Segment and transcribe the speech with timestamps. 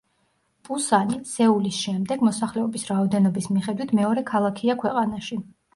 [0.69, 5.45] პუსანი, სეულის შემდეგ, მოსახლეობის რაოდენობის მიხედვით მეორე ქალაქია ქვეყანაში.